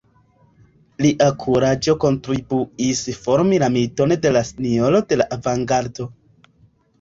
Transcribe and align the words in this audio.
Lia 1.05 1.25
kuraĝo 1.43 1.93
kontribuis 2.03 3.01
formi 3.27 3.61
la 3.65 3.69
miton 3.77 4.15
de 4.25 4.33
la 4.33 4.43
«Sinjoro 4.49 5.03
de 5.13 5.21
la 5.23 5.29
Avangardo». 5.39 6.09